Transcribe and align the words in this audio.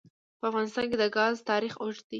په 0.39 0.45
افغانستان 0.49 0.85
کې 0.89 0.97
د 0.99 1.05
ګاز 1.17 1.35
تاریخ 1.51 1.73
اوږد 1.81 2.03
دی. 2.03 2.09